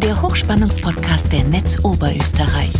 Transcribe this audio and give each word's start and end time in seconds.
der 0.00 0.20
Hochspannungspodcast 0.20 1.32
der 1.32 1.44
Netz 1.44 1.78
Oberösterreich. 1.82 2.74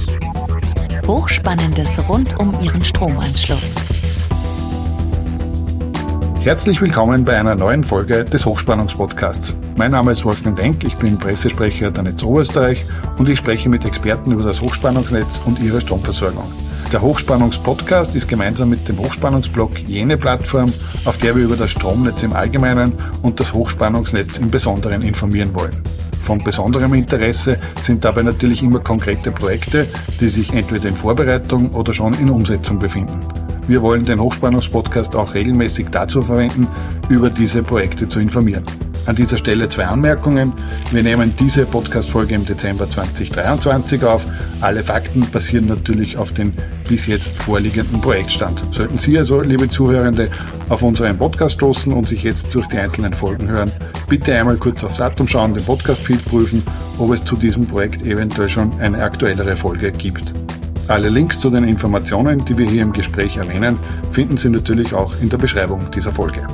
Hochspannendes 1.06 2.06
rund 2.10 2.38
um 2.38 2.52
Ihren 2.60 2.84
Stromanschluss. 2.84 3.76
Herzlich 6.42 6.80
willkommen 6.82 7.24
bei 7.24 7.38
einer 7.38 7.54
neuen 7.54 7.84
Folge 7.84 8.26
des 8.26 8.44
Hochspannungspodcasts. 8.44 9.56
Mein 9.76 9.92
Name 9.92 10.12
ist 10.12 10.26
Wolfgang 10.26 10.58
Denk, 10.58 10.84
ich 10.84 10.94
bin 10.96 11.18
Pressesprecher 11.18 11.90
der 11.90 12.02
Netz 12.02 12.22
Oberösterreich 12.22 12.84
und 13.16 13.28
ich 13.30 13.38
spreche 13.38 13.70
mit 13.70 13.86
Experten 13.86 14.32
über 14.32 14.44
das 14.44 14.60
Hochspannungsnetz 14.60 15.40
und 15.46 15.58
ihre 15.60 15.80
Stromversorgung. 15.80 16.44
Der 16.92 17.00
Hochspannungspodcast 17.00 18.14
ist 18.14 18.28
gemeinsam 18.28 18.68
mit 18.68 18.88
dem 18.88 18.98
Hochspannungsblog 18.98 19.78
jene 19.88 20.18
Plattform, 20.18 20.70
auf 21.06 21.16
der 21.16 21.34
wir 21.34 21.44
über 21.44 21.56
das 21.56 21.70
Stromnetz 21.70 22.22
im 22.22 22.34
Allgemeinen 22.34 22.92
und 23.22 23.40
das 23.40 23.54
Hochspannungsnetz 23.54 24.36
im 24.36 24.50
Besonderen 24.50 25.00
informieren 25.00 25.54
wollen. 25.54 25.82
Von 26.20 26.42
besonderem 26.42 26.94
Interesse 26.94 27.58
sind 27.82 28.04
dabei 28.04 28.22
natürlich 28.22 28.62
immer 28.62 28.80
konkrete 28.80 29.30
Projekte, 29.30 29.86
die 30.20 30.28
sich 30.28 30.52
entweder 30.52 30.88
in 30.88 30.96
Vorbereitung 30.96 31.70
oder 31.70 31.92
schon 31.92 32.14
in 32.14 32.30
Umsetzung 32.30 32.78
befinden. 32.78 33.20
Wir 33.68 33.82
wollen 33.82 34.04
den 34.04 34.20
Hochspannungspodcast 34.20 35.16
auch 35.16 35.34
regelmäßig 35.34 35.88
dazu 35.90 36.22
verwenden, 36.22 36.68
über 37.08 37.30
diese 37.30 37.62
Projekte 37.62 38.06
zu 38.06 38.20
informieren. 38.20 38.64
An 39.06 39.14
dieser 39.14 39.38
Stelle 39.38 39.68
zwei 39.68 39.86
Anmerkungen. 39.86 40.52
Wir 40.90 41.02
nehmen 41.02 41.32
diese 41.38 41.64
Podcast-Folge 41.64 42.34
im 42.34 42.44
Dezember 42.44 42.90
2023 42.90 44.02
auf. 44.02 44.26
Alle 44.60 44.82
Fakten 44.82 45.20
basieren 45.30 45.66
natürlich 45.66 46.16
auf 46.16 46.32
den 46.32 46.54
bis 46.88 47.06
jetzt 47.06 47.36
vorliegenden 47.36 48.00
Projektstand. 48.00 48.64
Sollten 48.72 48.98
Sie 48.98 49.16
also, 49.16 49.40
liebe 49.40 49.68
Zuhörende, 49.68 50.28
auf 50.68 50.82
unseren 50.82 51.18
Podcast 51.18 51.54
stoßen 51.54 51.92
und 51.92 52.08
sich 52.08 52.22
jetzt 52.22 52.54
durch 52.54 52.66
die 52.68 52.78
einzelnen 52.78 53.12
Folgen 53.12 53.48
hören, 53.48 53.72
bitte 54.08 54.34
einmal 54.34 54.56
kurz 54.56 54.82
aufs 54.84 54.98
Datum 54.98 55.28
schauen, 55.28 55.54
den 55.54 55.64
Podcast-Feed 55.64 56.24
prüfen, 56.24 56.62
ob 56.98 57.12
es 57.12 57.24
zu 57.24 57.36
diesem 57.36 57.66
Projekt 57.66 58.06
eventuell 58.06 58.48
schon 58.48 58.72
eine 58.80 59.02
aktuellere 59.02 59.56
Folge 59.56 59.92
gibt. 59.92 60.34
Alle 60.88 61.08
Links 61.08 61.40
zu 61.40 61.50
den 61.50 61.64
Informationen, 61.64 62.44
die 62.44 62.56
wir 62.56 62.68
hier 62.68 62.82
im 62.82 62.92
Gespräch 62.92 63.36
erwähnen, 63.36 63.78
finden 64.12 64.36
Sie 64.36 64.50
natürlich 64.50 64.94
auch 64.94 65.14
in 65.20 65.28
der 65.28 65.38
Beschreibung 65.38 65.90
dieser 65.90 66.12
Folge. 66.12 66.46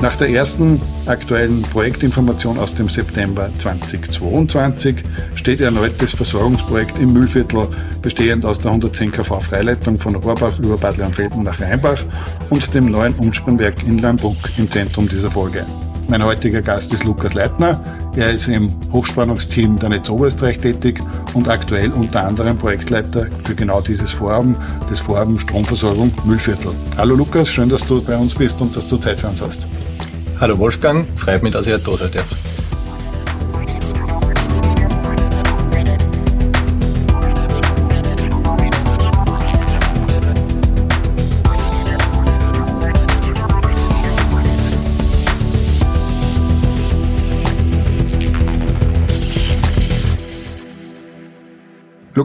Nach 0.00 0.14
der 0.14 0.30
ersten 0.30 0.80
aktuellen 1.06 1.62
Projektinformation 1.62 2.56
aus 2.58 2.72
dem 2.72 2.88
September 2.88 3.50
2022 3.58 5.02
steht 5.34 5.60
erneut 5.60 5.94
das 5.98 6.12
Versorgungsprojekt 6.14 7.00
im 7.00 7.12
Mühlviertel, 7.12 7.66
bestehend 8.00 8.46
aus 8.46 8.60
der 8.60 8.70
110 8.70 9.10
kV 9.10 9.40
Freileitung 9.40 9.98
von 9.98 10.14
Rohrbach 10.14 10.56
über 10.60 10.78
Bad 10.78 10.98
Leonfelden 10.98 11.42
nach 11.42 11.60
Rheinbach 11.60 12.00
und 12.48 12.72
dem 12.74 12.86
neuen 12.86 13.14
Umspannwerk 13.14 13.82
in 13.82 13.98
Lambuck 13.98 14.36
im 14.56 14.70
Zentrum 14.70 15.08
dieser 15.08 15.32
Folge. 15.32 15.66
Mein 16.06 16.24
heutiger 16.24 16.62
Gast 16.62 16.94
ist 16.94 17.02
Lukas 17.02 17.34
Leitner. 17.34 17.82
Er 18.18 18.32
ist 18.32 18.48
im 18.48 18.68
Hochspannungsteam 18.92 19.78
der 19.78 19.90
Netz 19.90 20.10
Oberösterreich 20.10 20.58
tätig 20.58 21.00
und 21.34 21.48
aktuell 21.48 21.92
unter 21.92 22.24
anderem 22.24 22.58
Projektleiter 22.58 23.28
für 23.44 23.54
genau 23.54 23.80
dieses 23.80 24.10
Vorhaben, 24.10 24.56
das 24.90 24.98
Vorhaben 24.98 25.38
Stromversorgung 25.38 26.10
Müllviertel. 26.24 26.72
Hallo 26.96 27.14
Lukas, 27.14 27.48
schön, 27.48 27.68
dass 27.68 27.86
du 27.86 28.02
bei 28.02 28.16
uns 28.16 28.34
bist 28.34 28.60
und 28.60 28.74
dass 28.74 28.88
du 28.88 28.96
Zeit 28.96 29.20
für 29.20 29.28
uns 29.28 29.40
hast. 29.40 29.68
Hallo 30.40 30.58
Wolfgang, 30.58 31.06
freut 31.16 31.44
mich, 31.44 31.52
dass 31.52 31.68
ich 31.68 31.80
da 31.80 31.96
sein 31.96 32.10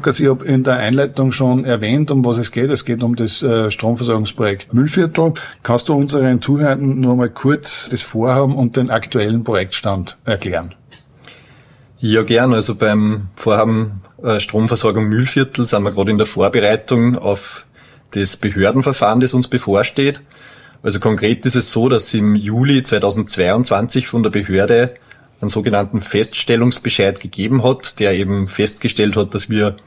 Lukas, 0.04 0.20
ich 0.20 0.28
habe 0.28 0.44
in 0.44 0.66
der 0.66 0.76
Einleitung 0.80 1.32
schon 1.32 1.64
erwähnt, 1.64 2.12
um 2.12 2.26
was 2.26 2.38
es 2.38 2.52
geht. 2.52 2.70
Es 2.70 2.84
geht 2.84 3.04
um 3.04 3.16
das 3.16 3.42
äh, 3.42 3.72
Stromversorgungsprojekt 3.72 4.74
Müllviertel. 4.74 5.34
Kannst 5.64 5.88
du 5.88 5.94
unseren 5.94 6.42
Zuhörern 6.42 7.00
nur 7.00 7.16
mal 7.16 7.30
kurz 7.30 7.88
das 7.88 8.02
Vorhaben 8.02 8.54
und 8.58 8.76
den 8.76 8.90
aktuellen 8.90 9.46
Projektstand 9.46 10.18
erklären? 10.26 10.76
Ja, 12.00 12.24
gern. 12.24 12.54
Also 12.54 12.76
beim 12.76 13.30
Vorhaben 13.38 14.02
äh, 14.22 14.42
Stromversorgung 14.42 15.06
Mühlviertel 15.06 15.70
sind 15.70 15.84
wir 15.84 15.92
gerade 15.92 16.12
in 16.12 16.18
der 16.18 16.28
Vorbereitung 16.28 17.18
auf 17.18 17.66
das 18.12 18.36
Behördenverfahren, 18.36 19.22
das 19.22 19.34
uns 19.34 19.48
bevorsteht. 19.48 20.20
Also 20.82 21.00
konkret 21.00 21.46
ist 21.46 21.56
es 21.56 21.72
so, 21.72 21.88
dass 21.88 22.14
im 22.14 22.36
Juli 22.36 22.84
2022 22.84 24.10
von 24.10 24.22
der 24.22 24.32
Behörde 24.32 24.96
einen 25.40 25.48
sogenannten 25.48 26.02
Feststellungsbescheid 26.02 27.22
gegeben 27.22 27.64
hat, 27.64 28.02
der 28.02 28.12
eben 28.16 28.50
festgestellt 28.50 29.16
hat, 29.16 29.34
dass 29.34 29.50
wir 29.50 29.78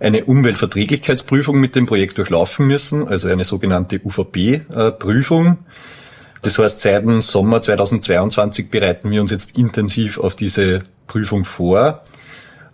eine 0.00 0.24
Umweltverträglichkeitsprüfung 0.24 1.60
mit 1.60 1.76
dem 1.76 1.86
Projekt 1.86 2.18
durchlaufen 2.18 2.66
müssen, 2.66 3.06
also 3.06 3.28
eine 3.28 3.44
sogenannte 3.44 4.00
UVP-Prüfung. 4.04 5.58
Das 6.42 6.58
heißt, 6.58 6.80
seit 6.80 7.04
dem 7.04 7.22
Sommer 7.22 7.62
2022 7.62 8.70
bereiten 8.70 9.10
wir 9.10 9.22
uns 9.22 9.30
jetzt 9.30 9.56
intensiv 9.56 10.18
auf 10.18 10.36
diese 10.36 10.82
Prüfung 11.06 11.44
vor. 11.44 12.02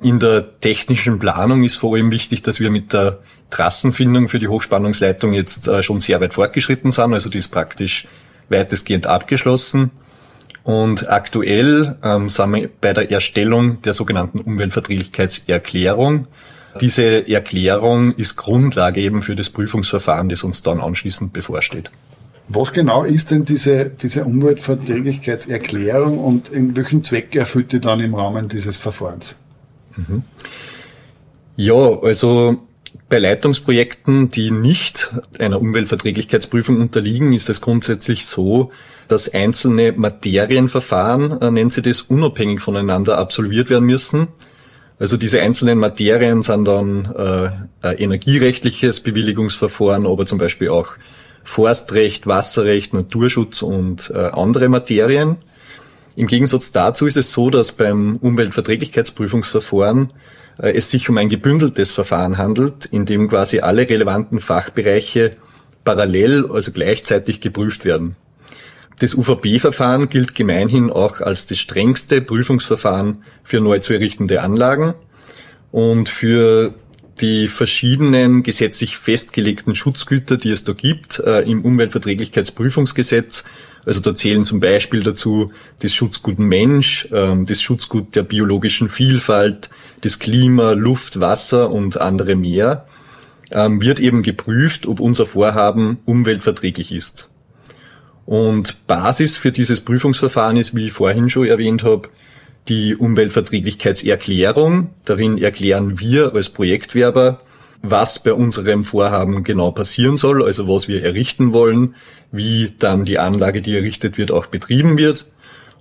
In 0.02 0.18
der 0.18 0.58
technischen 0.60 1.18
Planung 1.18 1.62
ist 1.62 1.76
vor 1.76 1.94
allem 1.94 2.10
wichtig, 2.10 2.42
dass 2.42 2.58
wir 2.58 2.70
mit 2.70 2.92
der 2.92 3.18
Trassenfindung 3.50 4.28
für 4.28 4.38
die 4.38 4.48
Hochspannungsleitung 4.48 5.34
jetzt 5.34 5.68
äh, 5.68 5.82
schon 5.82 6.00
sehr 6.00 6.20
weit 6.20 6.34
fortgeschritten 6.34 6.90
sind. 6.90 7.12
Also 7.12 7.28
die 7.28 7.38
ist 7.38 7.48
praktisch 7.48 8.06
weitestgehend 8.48 9.06
abgeschlossen. 9.06 9.90
Und 10.64 11.08
aktuell 11.08 11.96
ähm, 12.02 12.28
sind 12.28 12.52
wir 12.52 12.70
bei 12.80 12.92
der 12.92 13.10
Erstellung 13.10 13.82
der 13.82 13.92
sogenannten 13.92 14.40
Umweltverträglichkeitserklärung. 14.40 16.26
Diese 16.80 17.28
Erklärung 17.28 18.12
ist 18.12 18.36
Grundlage 18.36 19.00
eben 19.00 19.22
für 19.22 19.34
das 19.34 19.50
Prüfungsverfahren, 19.50 20.28
das 20.28 20.44
uns 20.44 20.62
dann 20.62 20.80
anschließend 20.80 21.32
bevorsteht. 21.32 21.90
Was 22.48 22.72
genau 22.72 23.04
ist 23.04 23.30
denn 23.30 23.44
diese, 23.44 23.90
diese 23.90 24.24
Umweltverträglichkeitserklärung 24.24 26.18
und 26.18 26.48
in 26.48 26.76
welchen 26.76 27.02
Zweck 27.04 27.34
erfüllt 27.36 27.72
die 27.72 27.80
dann 27.80 28.00
im 28.00 28.14
Rahmen 28.14 28.48
dieses 28.48 28.76
Verfahrens? 28.76 29.36
Mhm. 29.96 30.24
Ja, 31.56 32.00
also 32.02 32.56
bei 33.08 33.18
Leitungsprojekten, 33.18 34.30
die 34.30 34.50
nicht 34.50 35.14
einer 35.38 35.60
Umweltverträglichkeitsprüfung 35.60 36.80
unterliegen, 36.80 37.32
ist 37.32 37.50
es 37.50 37.60
grundsätzlich 37.60 38.26
so, 38.26 38.70
dass 39.08 39.32
einzelne 39.32 39.92
Materienverfahren, 39.92 41.40
äh, 41.40 41.50
nennt 41.50 41.72
sie 41.72 41.82
das, 41.82 42.02
unabhängig 42.02 42.60
voneinander 42.60 43.18
absolviert 43.18 43.68
werden 43.68 43.86
müssen. 43.86 44.28
Also 45.00 45.16
diese 45.16 45.40
einzelnen 45.40 45.78
Materien 45.78 46.42
sind 46.42 46.66
dann 46.66 47.06
äh, 47.82 47.94
energierechtliches 47.94 49.00
Bewilligungsverfahren, 49.00 50.06
aber 50.06 50.26
zum 50.26 50.38
Beispiel 50.38 50.68
auch 50.68 50.88
Forstrecht, 51.42 52.26
Wasserrecht, 52.26 52.92
Naturschutz 52.92 53.62
und 53.62 54.12
äh, 54.14 54.18
andere 54.18 54.68
Materien. 54.68 55.38
Im 56.16 56.26
Gegensatz 56.26 56.70
dazu 56.70 57.06
ist 57.06 57.16
es 57.16 57.32
so, 57.32 57.48
dass 57.48 57.72
beim 57.72 58.16
Umweltverträglichkeitsprüfungsverfahren 58.16 60.12
äh, 60.58 60.72
es 60.72 60.90
sich 60.90 61.08
um 61.08 61.16
ein 61.16 61.30
gebündeltes 61.30 61.92
Verfahren 61.92 62.36
handelt, 62.36 62.84
in 62.84 63.06
dem 63.06 63.28
quasi 63.28 63.60
alle 63.60 63.88
relevanten 63.88 64.38
Fachbereiche 64.38 65.36
parallel, 65.82 66.46
also 66.52 66.72
gleichzeitig 66.72 67.40
geprüft 67.40 67.86
werden. 67.86 68.16
Das 69.00 69.14
UVP-Verfahren 69.14 70.10
gilt 70.10 70.34
gemeinhin 70.34 70.90
auch 70.90 71.22
als 71.22 71.46
das 71.46 71.58
strengste 71.58 72.20
Prüfungsverfahren 72.20 73.24
für 73.42 73.60
neu 73.60 73.78
zu 73.78 73.94
errichtende 73.94 74.42
Anlagen 74.42 74.92
und 75.72 76.10
für 76.10 76.74
die 77.22 77.48
verschiedenen 77.48 78.42
gesetzlich 78.42 78.98
festgelegten 78.98 79.74
Schutzgüter, 79.74 80.36
die 80.36 80.50
es 80.50 80.64
da 80.64 80.74
gibt, 80.74 81.18
äh, 81.18 81.40
im 81.40 81.64
Umweltverträglichkeitsprüfungsgesetz. 81.64 83.44
Also 83.86 84.00
da 84.00 84.14
zählen 84.14 84.44
zum 84.44 84.60
Beispiel 84.60 85.02
dazu 85.02 85.50
das 85.80 85.94
Schutzgut 85.94 86.38
Mensch, 86.38 87.08
äh, 87.10 87.36
das 87.46 87.62
Schutzgut 87.62 88.14
der 88.16 88.22
biologischen 88.22 88.90
Vielfalt, 88.90 89.70
das 90.02 90.18
Klima, 90.18 90.72
Luft, 90.72 91.20
Wasser 91.20 91.70
und 91.70 91.98
andere 91.98 92.36
mehr, 92.36 92.86
äh, 93.48 93.66
wird 93.70 93.98
eben 93.98 94.22
geprüft, 94.22 94.86
ob 94.86 95.00
unser 95.00 95.24
Vorhaben 95.24 96.00
umweltverträglich 96.04 96.92
ist. 96.92 97.29
Und 98.30 98.86
Basis 98.86 99.38
für 99.38 99.50
dieses 99.50 99.80
Prüfungsverfahren 99.80 100.56
ist, 100.56 100.72
wie 100.76 100.86
ich 100.86 100.92
vorhin 100.92 101.30
schon 101.30 101.48
erwähnt 101.48 101.82
habe, 101.82 102.10
die 102.68 102.94
Umweltverträglichkeitserklärung. 102.94 104.90
Darin 105.04 105.36
erklären 105.36 105.98
wir 105.98 106.32
als 106.32 106.48
Projektwerber, 106.48 107.40
was 107.82 108.22
bei 108.22 108.32
unserem 108.32 108.84
Vorhaben 108.84 109.42
genau 109.42 109.72
passieren 109.72 110.16
soll, 110.16 110.44
also 110.44 110.68
was 110.68 110.86
wir 110.86 111.02
errichten 111.02 111.52
wollen, 111.52 111.96
wie 112.30 112.72
dann 112.78 113.04
die 113.04 113.18
Anlage, 113.18 113.62
die 113.62 113.74
errichtet 113.74 114.16
wird, 114.16 114.30
auch 114.30 114.46
betrieben 114.46 114.96
wird 114.96 115.26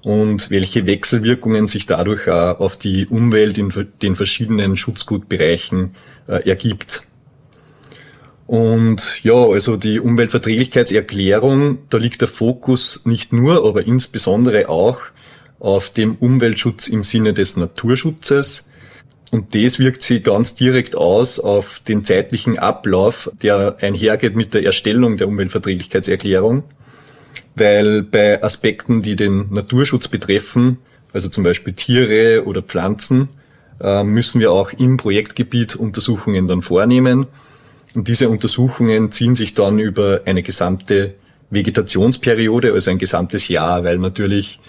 und 0.01 0.49
welche 0.49 0.87
Wechselwirkungen 0.87 1.67
sich 1.67 1.85
dadurch 1.85 2.27
auf 2.27 2.77
die 2.77 3.05
Umwelt 3.05 3.59
in 3.59 3.71
den 4.01 4.15
verschiedenen 4.15 4.75
Schutzgutbereichen 4.75 5.91
äh, 6.27 6.49
ergibt. 6.49 7.03
Und 8.49 9.23
ja, 9.23 9.35
also 9.35 9.77
die 9.77 9.99
Umweltverträglichkeitserklärung, 9.99 11.77
da 11.91 11.99
liegt 11.99 12.21
der 12.21 12.27
Fokus 12.27 13.01
nicht 13.05 13.31
nur, 13.31 13.63
aber 13.63 13.85
insbesondere 13.85 14.69
auch 14.69 15.01
auf 15.59 15.91
dem 15.91 16.15
Umweltschutz 16.15 16.87
im 16.87 17.03
Sinne 17.03 17.33
des 17.33 17.57
Naturschutzes. 17.57 18.67
Und 19.29 19.53
das 19.53 19.77
wirkt 19.77 20.01
sich 20.01 20.23
ganz 20.23 20.55
direkt 20.55 20.95
aus 20.95 21.39
auf 21.39 21.79
den 21.87 22.03
zeitlichen 22.03 22.57
Ablauf, 22.57 23.29
der 23.43 23.77
einhergeht 23.81 24.35
mit 24.35 24.55
der 24.55 24.65
Erstellung 24.65 25.17
der 25.17 25.27
Umweltverträglichkeitserklärung. 25.27 26.63
Weil 27.53 28.01
bei 28.01 28.41
Aspekten, 28.41 29.03
die 29.03 29.15
den 29.15 29.53
Naturschutz 29.53 30.07
betreffen, 30.07 30.79
also 31.13 31.29
zum 31.29 31.43
Beispiel 31.43 31.73
Tiere 31.73 32.45
oder 32.47 32.63
Pflanzen, 32.63 33.29
äh, 33.79 34.03
müssen 34.03 34.41
wir 34.41 34.51
auch 34.51 34.73
im 34.73 34.97
Projektgebiet 34.97 35.75
Untersuchungen 35.75 36.47
dann 36.47 36.63
vornehmen. 36.63 37.27
Und 37.95 38.07
diese 38.07 38.29
Untersuchungen 38.29 39.11
ziehen 39.11 39.35
sich 39.35 39.53
dann 39.53 39.79
über 39.79 40.21
eine 40.25 40.43
gesamte 40.43 41.15
Vegetationsperiode, 41.49 42.73
also 42.73 42.91
ein 42.91 42.99
gesamtes 42.99 43.47
Jahr, 43.47 43.83
weil 43.83 43.97
natürlich 43.97 44.59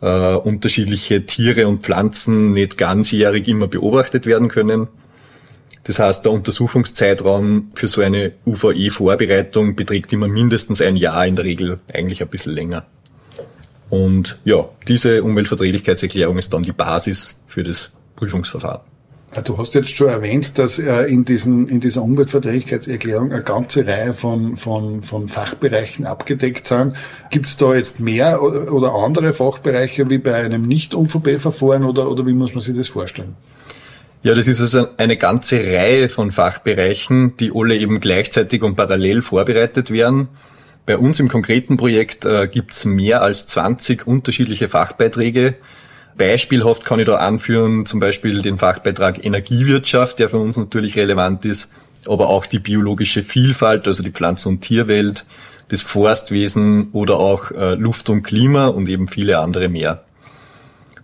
äh, 0.00 0.34
unterschiedliche 0.34 1.26
Tiere 1.26 1.68
und 1.68 1.82
Pflanzen 1.82 2.52
nicht 2.52 2.78
ganzjährig 2.78 3.46
immer 3.48 3.68
beobachtet 3.68 4.26
werden 4.26 4.48
können. 4.48 4.88
Das 5.84 5.98
heißt, 5.98 6.24
der 6.24 6.32
Untersuchungszeitraum 6.32 7.70
für 7.74 7.88
so 7.88 8.00
eine 8.00 8.32
UVE-Vorbereitung 8.46 9.76
beträgt 9.76 10.12
immer 10.12 10.28
mindestens 10.28 10.80
ein 10.80 10.96
Jahr, 10.96 11.26
in 11.26 11.36
der 11.36 11.44
Regel 11.44 11.80
eigentlich 11.92 12.22
ein 12.22 12.28
bisschen 12.28 12.52
länger. 12.52 12.86
Und 13.88 14.38
ja, 14.44 14.68
diese 14.86 15.22
Umweltverträglichkeitserklärung 15.22 16.38
ist 16.38 16.52
dann 16.52 16.62
die 16.62 16.72
Basis 16.72 17.40
für 17.46 17.62
das 17.62 17.90
Prüfungsverfahren. 18.14 18.89
Ah, 19.32 19.42
du 19.42 19.56
hast 19.58 19.74
jetzt 19.74 19.94
schon 19.94 20.08
erwähnt, 20.08 20.58
dass 20.58 20.80
in, 20.80 21.24
diesen, 21.24 21.68
in 21.68 21.78
dieser 21.78 22.02
Umweltverträglichkeitserklärung 22.02 23.32
eine 23.32 23.44
ganze 23.44 23.86
Reihe 23.86 24.12
von, 24.12 24.56
von, 24.56 25.02
von 25.02 25.28
Fachbereichen 25.28 26.04
abgedeckt 26.04 26.66
sind. 26.66 26.96
Gibt 27.30 27.46
es 27.46 27.56
da 27.56 27.74
jetzt 27.74 28.00
mehr 28.00 28.42
oder 28.42 28.92
andere 28.92 29.32
Fachbereiche 29.32 30.10
wie 30.10 30.18
bei 30.18 30.34
einem 30.34 30.66
Nicht-UVP-Verfahren 30.66 31.84
oder, 31.84 32.10
oder 32.10 32.26
wie 32.26 32.32
muss 32.32 32.54
man 32.54 32.60
sich 32.60 32.76
das 32.76 32.88
vorstellen? 32.88 33.36
Ja, 34.24 34.34
das 34.34 34.48
ist 34.48 34.60
also 34.60 34.88
eine 34.96 35.16
ganze 35.16 35.58
Reihe 35.58 36.08
von 36.08 36.32
Fachbereichen, 36.32 37.36
die 37.36 37.52
alle 37.54 37.76
eben 37.76 38.00
gleichzeitig 38.00 38.62
und 38.62 38.74
parallel 38.74 39.22
vorbereitet 39.22 39.92
werden. 39.92 40.28
Bei 40.86 40.98
uns 40.98 41.20
im 41.20 41.28
konkreten 41.28 41.76
Projekt 41.76 42.24
äh, 42.24 42.48
gibt 42.48 42.72
es 42.72 42.84
mehr 42.84 43.22
als 43.22 43.46
20 43.46 44.08
unterschiedliche 44.08 44.66
Fachbeiträge, 44.68 45.54
Beispielhaft 46.16 46.84
kann 46.84 47.00
ich 47.00 47.06
da 47.06 47.16
anführen, 47.16 47.86
zum 47.86 48.00
Beispiel 48.00 48.42
den 48.42 48.58
Fachbeitrag 48.58 49.24
Energiewirtschaft, 49.24 50.18
der 50.18 50.28
für 50.28 50.38
uns 50.38 50.56
natürlich 50.56 50.96
relevant 50.96 51.44
ist, 51.44 51.70
aber 52.06 52.28
auch 52.28 52.46
die 52.46 52.58
biologische 52.58 53.22
Vielfalt, 53.22 53.86
also 53.86 54.02
die 54.02 54.10
Pflanzen- 54.10 54.48
und 54.48 54.60
Tierwelt, 54.60 55.24
das 55.68 55.82
Forstwesen 55.82 56.88
oder 56.92 57.18
auch 57.18 57.50
äh, 57.52 57.74
Luft 57.74 58.10
und 58.10 58.22
Klima 58.22 58.66
und 58.66 58.88
eben 58.88 59.06
viele 59.06 59.38
andere 59.38 59.68
mehr. 59.68 60.04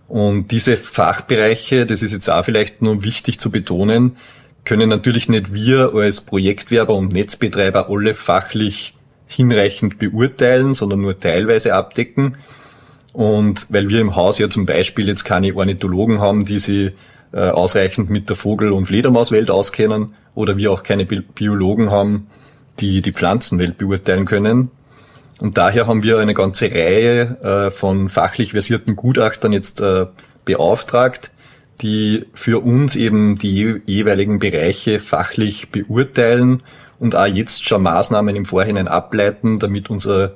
Und 0.07 0.51
diese 0.51 0.77
Fachbereiche, 0.77 1.85
das 1.85 2.01
ist 2.01 2.13
jetzt 2.13 2.29
auch 2.29 2.43
vielleicht 2.43 2.81
nur 2.81 3.03
wichtig 3.03 3.39
zu 3.39 3.51
betonen, 3.51 4.17
können 4.63 4.89
natürlich 4.89 5.29
nicht 5.29 5.53
wir 5.53 5.93
als 5.93 6.21
Projektwerber 6.21 6.93
und 6.93 7.13
Netzbetreiber 7.13 7.89
alle 7.89 8.13
fachlich 8.13 8.93
hinreichend 9.27 9.99
beurteilen, 9.99 10.73
sondern 10.73 11.01
nur 11.01 11.19
teilweise 11.19 11.73
abdecken. 11.73 12.37
Und 13.13 13.65
weil 13.69 13.89
wir 13.89 13.99
im 13.99 14.15
Haus 14.15 14.37
ja 14.37 14.49
zum 14.49 14.65
Beispiel 14.65 15.07
jetzt 15.07 15.23
keine 15.23 15.55
Ornithologen 15.55 16.19
haben, 16.19 16.45
die 16.45 16.59
sich 16.59 16.91
äh, 17.33 17.39
ausreichend 17.39 18.09
mit 18.09 18.29
der 18.29 18.35
Vogel- 18.35 18.71
und 18.71 18.85
Fledermauswelt 18.85 19.49
auskennen, 19.49 20.13
oder 20.35 20.55
wir 20.55 20.71
auch 20.71 20.83
keine 20.83 21.05
Bi 21.05 21.21
Biologen 21.21 21.89
haben, 21.89 22.27
die 22.79 23.01
die 23.01 23.11
Pflanzenwelt 23.11 23.79
beurteilen 23.79 24.25
können. 24.25 24.69
Und 25.39 25.57
daher 25.57 25.87
haben 25.87 26.03
wir 26.03 26.19
eine 26.19 26.35
ganze 26.35 26.71
Reihe 26.71 27.37
äh, 27.41 27.71
von 27.71 28.07
fachlich 28.07 28.51
versierten 28.51 28.95
Gutachtern 28.95 29.51
jetzt 29.51 29.81
äh, 29.81 30.05
beauftragt, 30.45 31.31
die 31.81 32.25
für 32.33 32.63
uns 32.63 32.95
eben 32.95 33.37
die 33.37 33.81
jeweiligen 33.85 34.39
Bereiche 34.39 34.99
fachlich 34.99 35.69
beurteilen 35.69 36.63
und 36.99 37.15
auch 37.15 37.25
jetzt 37.27 37.67
schon 37.67 37.83
Maßnahmen 37.83 38.35
im 38.35 38.45
Vorhinein 38.45 38.87
ableiten, 38.87 39.59
damit 39.59 39.89
unser 39.89 40.33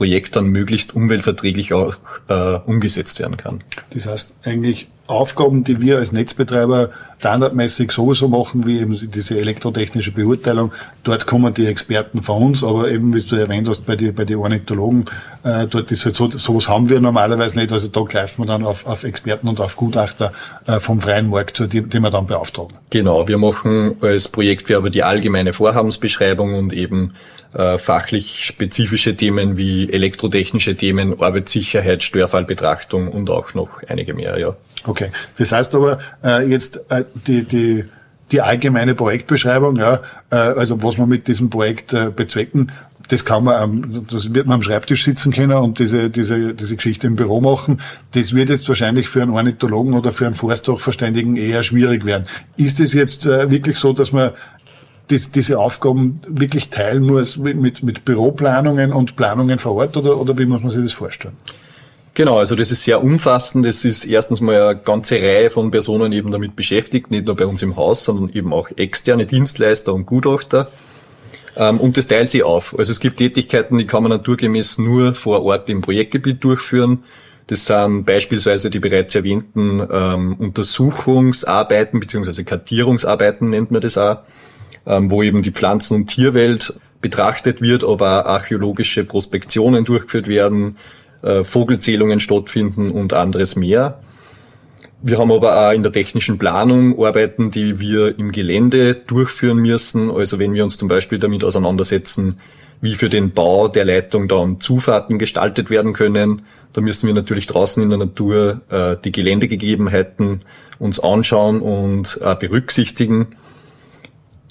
Projekt 0.00 0.34
dann 0.34 0.46
möglichst 0.46 0.96
umweltverträglich 0.96 1.74
auch 1.74 1.96
äh, 2.28 2.54
umgesetzt 2.64 3.18
werden 3.18 3.36
kann. 3.36 3.58
Das 3.92 4.06
heißt 4.06 4.32
eigentlich 4.44 4.88
Aufgaben, 5.06 5.62
die 5.62 5.82
wir 5.82 5.98
als 5.98 6.10
Netzbetreiber 6.10 6.88
standardmäßig 7.20 7.92
sowieso 7.92 8.28
machen, 8.28 8.66
wie 8.66 8.78
eben 8.78 8.98
diese 9.10 9.38
elektrotechnische 9.38 10.10
Beurteilung. 10.10 10.72
Dort 11.02 11.26
kommen 11.26 11.52
die 11.52 11.66
Experten 11.66 12.22
von 12.22 12.42
uns, 12.42 12.64
aber 12.64 12.90
eben, 12.90 13.12
wie 13.12 13.20
du 13.20 13.36
erwähnt 13.36 13.68
hast, 13.68 13.84
bei 13.84 13.94
den 13.94 14.14
bei 14.14 14.24
die 14.24 14.36
Ornithologen, 14.36 15.04
äh, 15.44 15.66
dort 15.66 15.92
ist 15.92 16.06
halt 16.06 16.16
so, 16.16 16.30
sowas 16.30 16.70
haben 16.70 16.88
wir 16.88 16.98
normalerweise 16.98 17.58
nicht. 17.58 17.72
Also 17.72 17.88
da 17.88 18.00
greifen 18.00 18.42
wir 18.42 18.46
dann 18.46 18.64
auf, 18.64 18.86
auf 18.86 19.04
Experten 19.04 19.48
und 19.48 19.60
auf 19.60 19.76
Gutachter 19.76 20.32
äh, 20.66 20.80
vom 20.80 21.02
freien 21.02 21.28
Markt 21.28 21.58
die, 21.70 21.82
die 21.82 22.00
wir 22.00 22.08
dann 22.08 22.26
beauftragen. 22.26 22.78
Genau, 22.88 23.28
wir 23.28 23.36
machen 23.36 23.96
als 24.00 24.28
Projektwerber 24.28 24.88
die 24.88 25.02
allgemeine 25.02 25.52
Vorhabensbeschreibung 25.52 26.54
und 26.54 26.72
eben 26.72 27.12
äh, 27.52 27.76
fachlich 27.76 28.46
spezifische 28.46 29.14
Themen 29.14 29.58
wie 29.58 29.92
elektrotechnische 29.92 30.74
Themen, 30.74 31.20
Arbeitssicherheit, 31.20 32.02
Störfallbetrachtung 32.02 33.08
und 33.08 33.28
auch 33.28 33.52
noch 33.52 33.82
einige 33.88 34.14
mehr, 34.14 34.38
ja. 34.38 34.54
Okay, 34.84 35.10
das 35.36 35.52
heißt 35.52 35.74
aber 35.74 35.98
äh, 36.24 36.46
jetzt 36.46 36.80
äh, 36.88 37.04
die, 37.26 37.44
die, 37.44 37.84
die 38.32 38.40
allgemeine 38.40 38.94
Projektbeschreibung, 38.94 39.76
ja, 39.76 40.00
äh, 40.30 40.36
also 40.36 40.82
was 40.82 40.96
wir 40.96 41.06
mit 41.06 41.28
diesem 41.28 41.50
Projekt 41.50 41.92
äh, 41.92 42.10
bezwecken, 42.14 42.70
das 43.08 43.24
kann 43.24 43.44
man, 43.44 44.06
das 44.08 44.34
wird 44.34 44.46
man 44.46 44.56
am 44.56 44.62
Schreibtisch 44.62 45.04
sitzen 45.04 45.32
können 45.32 45.52
und 45.52 45.80
diese, 45.80 46.10
diese, 46.10 46.54
diese 46.54 46.76
Geschichte 46.76 47.08
im 47.08 47.16
Büro 47.16 47.40
machen. 47.40 47.80
Das 48.12 48.34
wird 48.34 48.50
jetzt 48.50 48.68
wahrscheinlich 48.68 49.08
für 49.08 49.22
einen 49.22 49.32
Ornithologen 49.32 49.94
oder 49.94 50.12
für 50.12 50.26
einen 50.26 50.34
Forsthachverständigen 50.34 51.36
eher 51.36 51.62
schwierig 51.64 52.04
werden. 52.04 52.26
Ist 52.56 52.78
es 52.78 52.92
jetzt 52.92 53.26
äh, 53.26 53.50
wirklich 53.50 53.78
so, 53.78 53.92
dass 53.92 54.12
man 54.12 54.30
dies, 55.10 55.32
diese 55.32 55.58
Aufgaben 55.58 56.20
wirklich 56.28 56.70
teilen 56.70 57.04
muss 57.04 57.36
mit, 57.36 57.82
mit 57.82 58.04
Büroplanungen 58.04 58.92
und 58.92 59.16
Planungen 59.16 59.58
vor 59.58 59.74
Ort 59.74 59.96
oder, 59.96 60.16
oder 60.16 60.38
wie 60.38 60.46
muss 60.46 60.62
man 60.62 60.70
sich 60.70 60.84
das 60.84 60.92
vorstellen? 60.92 61.36
Genau, 62.14 62.38
also 62.38 62.56
das 62.56 62.72
ist 62.72 62.82
sehr 62.82 63.02
umfassend. 63.02 63.64
Es 63.66 63.84
ist 63.84 64.04
erstens 64.04 64.40
mal 64.40 64.60
eine 64.60 64.80
ganze 64.80 65.16
Reihe 65.16 65.48
von 65.48 65.70
Personen 65.70 66.12
eben 66.12 66.32
damit 66.32 66.56
beschäftigt, 66.56 67.10
nicht 67.10 67.26
nur 67.26 67.36
bei 67.36 67.46
uns 67.46 67.62
im 67.62 67.76
Haus, 67.76 68.04
sondern 68.04 68.30
eben 68.30 68.52
auch 68.52 68.68
externe 68.76 69.26
Dienstleister 69.26 69.94
und 69.94 70.06
Gutachter. 70.06 70.70
Ähm, 71.56 71.78
und 71.78 71.96
das 71.96 72.08
teilt 72.08 72.30
sich 72.30 72.42
auf. 72.42 72.76
Also 72.78 72.90
es 72.90 73.00
gibt 73.00 73.18
Tätigkeiten, 73.18 73.78
die 73.78 73.86
kann 73.86 74.02
man 74.02 74.10
naturgemäß 74.10 74.78
nur 74.78 75.14
vor 75.14 75.44
Ort 75.44 75.68
im 75.70 75.82
Projektgebiet 75.82 76.42
durchführen. 76.42 77.04
Das 77.46 77.66
sind 77.66 78.04
beispielsweise 78.04 78.70
die 78.70 78.78
bereits 78.78 79.14
erwähnten 79.14 79.86
ähm, 79.90 80.34
Untersuchungsarbeiten 80.34 81.98
beziehungsweise 81.98 82.44
Kartierungsarbeiten 82.44 83.48
nennt 83.48 83.72
man 83.72 83.80
das 83.80 83.98
auch, 83.98 84.18
ähm, 84.86 85.10
wo 85.10 85.22
eben 85.22 85.42
die 85.42 85.50
Pflanzen- 85.50 85.94
und 85.94 86.06
Tierwelt 86.06 86.78
betrachtet 87.00 87.60
wird, 87.60 87.82
aber 87.82 88.26
archäologische 88.26 89.04
Prospektionen 89.04 89.84
durchgeführt 89.84 90.28
werden, 90.28 90.76
äh, 91.22 91.44
Vogelzählungen 91.44 92.20
stattfinden 92.20 92.90
und 92.90 93.12
anderes 93.12 93.56
mehr. 93.56 94.00
Wir 95.02 95.18
haben 95.18 95.32
aber 95.32 95.68
auch 95.68 95.72
in 95.72 95.82
der 95.82 95.92
technischen 95.92 96.36
Planung 96.36 97.02
Arbeiten, 97.02 97.50
die 97.50 97.80
wir 97.80 98.18
im 98.18 98.32
Gelände 98.32 98.94
durchführen 98.94 99.58
müssen. 99.58 100.10
Also 100.10 100.38
wenn 100.38 100.52
wir 100.52 100.62
uns 100.62 100.76
zum 100.76 100.88
Beispiel 100.88 101.18
damit 101.18 101.42
auseinandersetzen, 101.42 102.36
wie 102.82 102.94
für 102.94 103.08
den 103.08 103.32
Bau 103.32 103.68
der 103.68 103.86
Leitung 103.86 104.28
dann 104.28 104.60
Zufahrten 104.60 105.18
gestaltet 105.18 105.70
werden 105.70 105.94
können, 105.94 106.42
da 106.72 106.80
müssen 106.80 107.06
wir 107.06 107.14
natürlich 107.14 107.46
draußen 107.46 107.82
in 107.82 107.88
der 107.88 107.98
Natur 107.98 108.60
äh, 108.70 108.96
die 109.02 109.12
Geländegegebenheiten 109.12 110.40
uns 110.78 111.00
anschauen 111.00 111.60
und 111.60 112.18
äh, 112.22 112.34
berücksichtigen. 112.34 113.28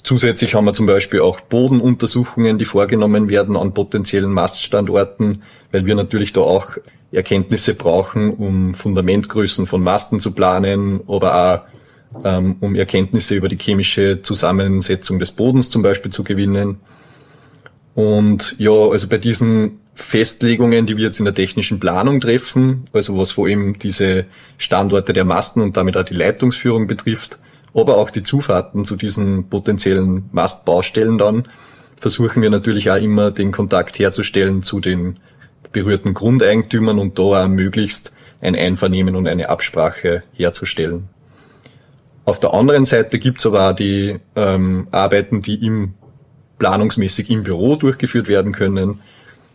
Zusätzlich 0.02 0.54
haben 0.54 0.64
wir 0.64 0.72
zum 0.72 0.86
Beispiel 0.86 1.20
auch 1.20 1.40
Bodenuntersuchungen, 1.40 2.58
die 2.58 2.64
vorgenommen 2.64 3.28
werden 3.28 3.56
an 3.56 3.74
potenziellen 3.74 4.32
Maststandorten, 4.32 5.42
weil 5.72 5.86
wir 5.86 5.94
natürlich 5.94 6.32
da 6.32 6.40
auch 6.40 6.76
Erkenntnisse 7.12 7.74
brauchen, 7.74 8.30
um 8.30 8.74
Fundamentgrößen 8.74 9.66
von 9.66 9.82
Masten 9.82 10.20
zu 10.20 10.32
planen, 10.32 11.00
aber 11.08 11.34
auch 11.34 12.24
ähm, 12.24 12.56
um 12.60 12.74
Erkenntnisse 12.74 13.34
über 13.34 13.48
die 13.48 13.58
chemische 13.58 14.22
Zusammensetzung 14.22 15.18
des 15.18 15.32
Bodens 15.32 15.70
zum 15.70 15.82
Beispiel 15.82 16.10
zu 16.10 16.24
gewinnen. 16.24 16.80
Und 17.94 18.54
ja, 18.58 18.72
also 18.72 19.08
bei 19.08 19.18
diesen 19.18 19.80
Festlegungen, 19.94 20.86
die 20.86 20.96
wir 20.96 21.04
jetzt 21.04 21.18
in 21.18 21.24
der 21.24 21.34
technischen 21.34 21.78
Planung 21.78 22.20
treffen, 22.20 22.84
also 22.92 23.18
was 23.18 23.32
vor 23.32 23.46
allem 23.46 23.74
diese 23.78 24.26
Standorte 24.56 25.12
der 25.12 25.24
Masten 25.24 25.62
und 25.62 25.76
damit 25.76 25.96
auch 25.96 26.04
die 26.04 26.14
Leitungsführung 26.14 26.86
betrifft, 26.86 27.38
aber 27.74 27.98
auch 27.98 28.10
die 28.10 28.22
Zufahrten 28.22 28.84
zu 28.84 28.96
diesen 28.96 29.48
potenziellen 29.48 30.28
Mastbaustellen 30.32 31.18
dann, 31.18 31.48
versuchen 31.96 32.42
wir 32.42 32.50
natürlich 32.50 32.90
auch 32.90 32.96
immer 32.96 33.30
den 33.30 33.52
Kontakt 33.52 33.98
herzustellen 33.98 34.62
zu 34.62 34.80
den 34.80 35.18
berührten 35.72 36.14
Grundeigentümern 36.14 36.98
und 36.98 37.18
da 37.18 37.44
auch 37.44 37.48
möglichst 37.48 38.12
ein 38.40 38.56
Einvernehmen 38.56 39.16
und 39.16 39.28
eine 39.28 39.50
Absprache 39.50 40.22
herzustellen. 40.32 41.08
Auf 42.24 42.40
der 42.40 42.54
anderen 42.54 42.86
Seite 42.86 43.18
gibt's 43.18 43.46
aber 43.46 43.70
auch 43.70 43.74
die 43.74 44.18
ähm, 44.36 44.88
Arbeiten, 44.90 45.40
die 45.40 45.66
im 45.66 45.94
planungsmäßig 46.58 47.30
im 47.30 47.42
Büro 47.42 47.76
durchgeführt 47.76 48.28
werden 48.28 48.52
können. 48.52 49.00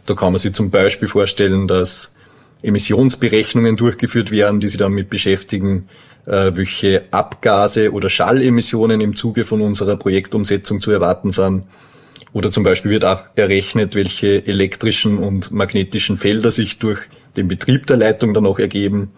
Da 0.06 0.14
kann 0.14 0.32
man 0.32 0.40
sich 0.40 0.54
zum 0.54 0.72
Beispiel 0.72 1.08
vorstellen, 1.08 1.68
dass 1.68 2.16
Emissionsberechnungen 2.64 3.76
durchgeführt 3.76 4.32
werden, 4.32 4.60
die 4.60 4.68
sich 4.68 4.80
damit 4.80 5.10
beschäftigen, 5.10 5.88
welche 6.26 7.04
Abgase 7.12 7.92
oder 7.92 8.10
Schallemissionen 8.10 9.02
im 9.02 9.16
Zuge 9.16 9.44
von 9.44 9.62
unserer 9.62 9.96
Projektumsetzung 9.96 10.82
zu 10.82 10.92
erwarten 10.92 11.32
sind. 11.32 11.64
Oder 12.34 12.52
zum 12.52 12.64
Beispiel 12.64 12.92
wird 12.92 13.06
auch 13.06 13.22
errechnet, 13.36 13.96
welche 13.96 14.46
elektrischen 14.46 15.18
und 15.18 15.52
magnetischen 15.52 16.18
Felder 16.18 16.52
sich 16.52 16.80
durch 16.80 17.00
den 17.38 17.48
Betrieb 17.48 17.86
der 17.86 17.98
Leitung 17.98 18.34
dann 18.34 18.46
auch 18.46 18.60
ergeben. 18.60 19.12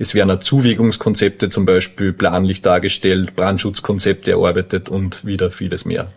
Es 0.00 0.14
werden 0.14 0.30
auch 0.30 0.40
Zuwägungskonzepte 0.40 1.50
zum 1.50 1.66
Beispiel 1.66 2.12
planlich 2.12 2.60
dargestellt, 2.60 3.36
Brandschutzkonzepte 3.36 4.32
erarbeitet 4.32 4.88
und 4.88 5.24
wieder 5.24 5.50
vieles 5.50 5.84
mehr. 5.84 6.10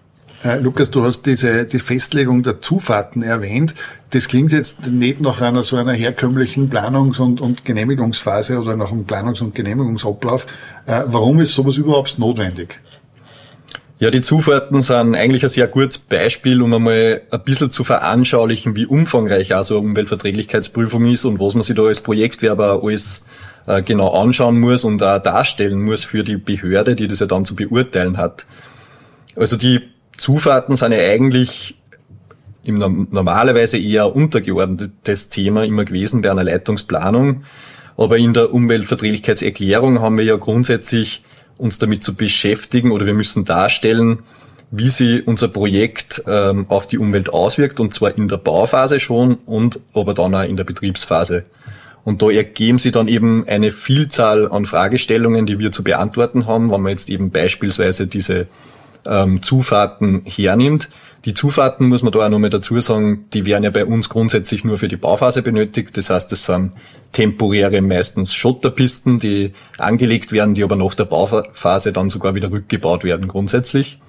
Äh, 0.44 0.60
Lukas, 0.60 0.92
du 0.92 1.04
hast 1.04 1.26
diese 1.26 1.66
die 1.66 1.80
Festlegung 1.80 2.44
der 2.44 2.62
Zufahrten 2.62 3.24
erwähnt. 3.24 3.76
Das 4.10 4.28
klingt 4.28 4.52
jetzt 4.52 4.92
nicht 4.92 5.22
nach 5.22 5.40
einer 5.42 5.64
so 5.64 5.78
einer 5.78 5.94
herkömmlichen 5.94 6.70
Planungs- 6.70 7.22
und, 7.22 7.40
und 7.40 7.64
Genehmigungsphase 7.64 8.60
oder 8.60 8.76
nach 8.76 8.92
einem 8.92 9.06
Planungs- 9.06 9.42
und 9.42 9.56
Genehmigungsablauf. 9.56 10.46
Äh, 10.86 11.04
warum 11.06 11.40
ist 11.40 11.54
sowas 11.54 11.78
überhaupt 11.78 12.20
notwendig? 12.20 12.80
Ja, 14.00 14.12
die 14.12 14.22
Zufahrten 14.22 14.82
sind 14.82 15.16
eigentlich 15.16 15.44
ein 15.44 15.50
sehr 15.50 15.68
gutes 15.68 15.98
Beispiel, 15.98 16.62
um 16.62 16.74
einmal 16.74 17.22
ein 17.32 17.44
bisschen 17.46 17.72
zu 17.72 17.86
veranschaulichen, 17.86 18.76
wie 18.76 18.86
umfangreich 18.86 19.56
also 19.56 19.78
eine 19.78 19.88
Umweltverträglichkeitsprüfung 19.88 21.06
ist 21.06 21.24
und 21.24 21.40
was 21.40 21.54
man 21.54 21.64
sich 21.64 21.78
da 21.78 21.84
als 21.84 22.02
Projektwerber 22.02 22.82
alles 22.84 23.24
äh, 23.66 23.82
genau 23.82 24.10
anschauen 24.10 24.60
muss 24.60 24.84
und 24.84 25.02
auch 25.02 25.20
darstellen 25.20 25.82
muss 25.82 26.04
für 26.04 26.26
die 26.26 26.36
Behörde, 26.36 26.98
die 26.98 27.08
das 27.08 27.20
ja 27.20 27.28
dann 27.28 27.46
zu 27.46 27.56
beurteilen 27.56 28.18
hat. 28.18 28.46
Also 29.38 29.56
die 29.56 29.93
Zufahrten 30.18 30.78
sind 30.78 30.92
ja 30.92 31.00
eigentlich 31.00 31.76
im 32.64 33.08
normalerweise 33.12 33.78
eher 33.78 34.16
untergeordnetes 34.16 35.30
Thema 35.30 35.66
immer 35.66 35.86
gewesen 35.86 36.22
bei 36.22 36.32
einer 36.32 36.44
Leitungsplanung. 36.44 37.44
Aber 37.98 38.18
in 38.18 38.34
der 38.34 38.54
Umweltverträglichkeitserklärung 38.54 40.02
haben 40.02 40.18
wir 40.18 40.26
ja 40.26 40.38
grundsätzlich 40.38 41.24
uns 41.58 41.78
damit 41.78 42.04
zu 42.04 42.16
beschäftigen 42.16 42.92
oder 42.92 43.06
wir 43.06 43.14
müssen 43.14 43.46
darstellen, 43.46 44.20
wie 44.72 44.90
sie 44.90 45.22
unser 45.22 45.50
Projekt 45.50 46.24
ähm, 46.26 46.66
auf 46.68 46.88
die 46.88 46.98
Umwelt 46.98 47.32
auswirkt 47.32 47.80
und 47.80 47.94
zwar 47.94 48.18
in 48.18 48.28
der 48.28 48.38
Bauphase 48.38 49.00
schon 49.00 49.36
und 49.46 49.80
aber 49.94 50.16
dann 50.16 50.34
auch 50.34 50.44
in 50.44 50.58
der 50.58 50.64
Betriebsphase. 50.64 51.46
Und 52.04 52.22
da 52.22 52.32
ergeben 52.32 52.80
sie 52.80 52.92
dann 52.92 53.08
eben 53.08 53.46
eine 53.48 53.72
Vielzahl 53.72 54.52
an 54.52 54.66
Fragestellungen, 54.66 55.46
die 55.46 55.60
wir 55.60 55.72
zu 55.72 55.84
beantworten 55.84 56.48
haben, 56.48 56.72
wenn 56.72 56.82
man 56.82 56.90
jetzt 56.90 57.10
eben 57.10 57.30
beispielsweise 57.30 58.08
diese 58.08 58.48
ähm, 59.06 59.42
Zufahrten 59.42 60.22
hernimmt. 60.26 60.90
Die 61.26 61.34
Zufahrten, 61.34 61.88
muss 61.88 62.04
man 62.04 62.12
da 62.12 62.26
auch 62.26 62.30
nochmal 62.30 62.50
dazu 62.50 62.80
sagen, 62.82 63.26
die 63.32 63.46
werden 63.46 63.64
ja 63.64 63.70
bei 63.70 63.86
uns 63.86 64.10
grundsätzlich 64.10 64.66
nur 64.66 64.78
für 64.78 64.90
die 64.90 64.98
Bauphase 64.98 65.42
benötigt. 65.42 65.96
Das 65.96 66.10
heißt, 66.10 66.34
es 66.34 66.46
sind 66.46 66.74
temporäre, 67.14 67.82
meistens 67.82 68.34
Schotterpisten, 68.34 69.20
die 69.20 69.54
angelegt 69.78 70.34
werden, 70.34 70.54
die 70.54 70.64
aber 70.64 70.76
nach 70.76 70.96
der 70.96 71.06
Bauphase 71.06 71.94
dann 71.94 72.10
sogar 72.10 72.36
wieder 72.36 72.52
rückgebaut 72.52 73.06
werden 73.06 73.30
grundsätzlich. 73.30 74.00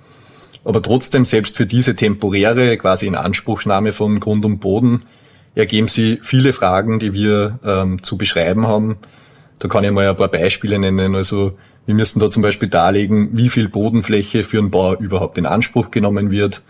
Aber 0.64 0.82
trotzdem, 0.82 1.24
selbst 1.24 1.56
für 1.56 1.66
diese 1.66 1.94
temporäre, 1.94 2.76
quasi 2.78 3.06
in 3.06 3.14
Anspruchnahme 3.14 3.92
von 3.92 4.18
Grund 4.18 4.44
und 4.44 4.58
Boden, 4.58 5.04
ergeben 5.54 5.88
sie 5.88 6.18
viele 6.22 6.52
Fragen, 6.52 6.98
die 6.98 7.12
wir 7.12 7.60
ähm, 7.64 8.02
zu 8.02 8.16
beschreiben 8.16 8.66
haben. 8.66 8.96
Da 9.60 9.68
kann 9.68 9.84
ich 9.84 9.92
mal 9.92 10.08
ein 10.08 10.16
paar 10.16 10.28
Beispiele 10.28 10.78
nennen. 10.78 11.14
Also 11.14 11.56
wir 11.86 11.94
müssen 11.94 12.20
da 12.20 12.30
zum 12.30 12.42
Beispiel 12.42 12.68
darlegen, 12.68 13.30
wie 13.32 13.50
viel 13.50 13.68
Bodenfläche 13.68 14.44
für 14.44 14.58
einen 14.58 14.70
Bau 14.70 14.94
überhaupt 14.94 15.38
in 15.38 15.46
Anspruch 15.46 15.90
genommen 15.90 16.30
wird, 16.30 16.62